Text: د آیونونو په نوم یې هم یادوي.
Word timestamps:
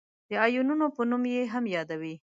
د 0.29 0.31
آیونونو 0.45 0.85
په 0.95 1.01
نوم 1.09 1.23
یې 1.35 1.41
هم 1.53 1.63
یادوي. 1.75 2.15